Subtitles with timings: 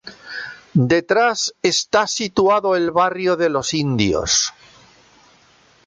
[0.93, 4.51] Detrás está situado el barrio de los indios.